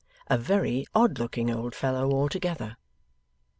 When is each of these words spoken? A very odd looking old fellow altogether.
A 0.25 0.35
very 0.39 0.87
odd 0.95 1.19
looking 1.19 1.51
old 1.51 1.75
fellow 1.75 2.09
altogether. 2.11 2.75